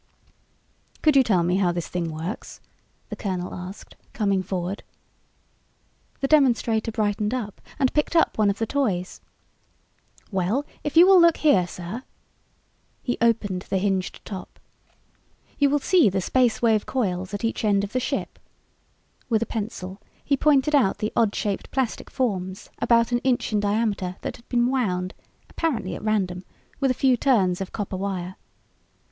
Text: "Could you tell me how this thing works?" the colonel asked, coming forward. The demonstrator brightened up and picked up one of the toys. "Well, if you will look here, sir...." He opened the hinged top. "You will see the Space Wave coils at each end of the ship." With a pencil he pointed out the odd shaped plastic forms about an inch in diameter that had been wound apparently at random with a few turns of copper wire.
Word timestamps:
"Could 1.03 1.15
you 1.15 1.21
tell 1.21 1.43
me 1.43 1.57
how 1.57 1.71
this 1.71 1.87
thing 1.87 2.11
works?" 2.11 2.59
the 3.09 3.15
colonel 3.15 3.53
asked, 3.53 3.95
coming 4.13 4.41
forward. 4.41 4.81
The 6.21 6.27
demonstrator 6.27 6.91
brightened 6.91 7.35
up 7.35 7.61
and 7.77 7.93
picked 7.93 8.15
up 8.15 8.35
one 8.35 8.49
of 8.49 8.57
the 8.57 8.65
toys. 8.65 9.21
"Well, 10.31 10.65
if 10.83 10.97
you 10.97 11.05
will 11.05 11.21
look 11.21 11.37
here, 11.37 11.67
sir...." 11.67 12.01
He 13.03 13.19
opened 13.21 13.67
the 13.69 13.77
hinged 13.77 14.25
top. 14.25 14.59
"You 15.59 15.69
will 15.69 15.77
see 15.77 16.09
the 16.09 16.19
Space 16.19 16.63
Wave 16.63 16.87
coils 16.87 17.31
at 17.35 17.43
each 17.45 17.63
end 17.63 17.83
of 17.83 17.93
the 17.93 17.99
ship." 17.99 18.39
With 19.29 19.43
a 19.43 19.45
pencil 19.45 20.01
he 20.25 20.35
pointed 20.35 20.73
out 20.73 20.97
the 20.97 21.13
odd 21.15 21.35
shaped 21.35 21.69
plastic 21.69 22.09
forms 22.09 22.71
about 22.79 23.11
an 23.11 23.19
inch 23.19 23.53
in 23.53 23.59
diameter 23.59 24.15
that 24.21 24.37
had 24.37 24.49
been 24.49 24.65
wound 24.71 25.13
apparently 25.47 25.93
at 25.93 26.01
random 26.01 26.43
with 26.79 26.89
a 26.89 26.95
few 26.95 27.15
turns 27.15 27.61
of 27.61 27.71
copper 27.71 27.97
wire. 27.97 28.35